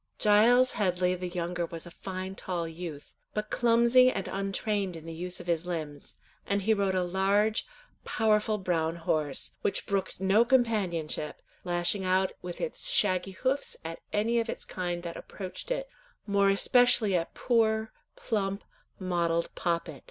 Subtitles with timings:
[0.17, 5.13] Giles Headley the younger was a fine tall youth, but clumsy and untrained in the
[5.13, 6.15] use of his limbs,
[6.47, 7.67] and he rode a large,
[8.03, 14.39] powerful brown horse, which brooked no companionship, lashing out with its shaggy hoofs at any
[14.39, 15.87] of its kind that approached it,
[16.25, 18.63] more especially at poor, plump,
[18.97, 19.99] mottled Poppet.